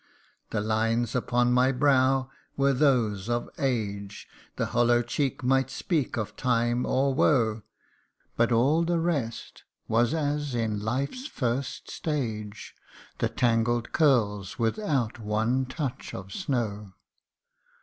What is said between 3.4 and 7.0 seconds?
age; The hollow cheek might speak of time